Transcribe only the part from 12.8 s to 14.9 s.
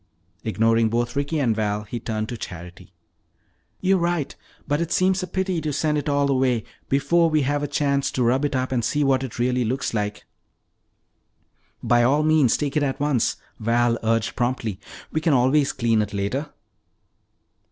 at once!" Val urged promptly.